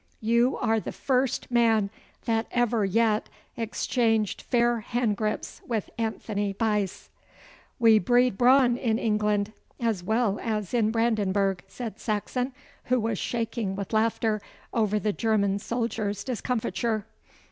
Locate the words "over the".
14.73-15.13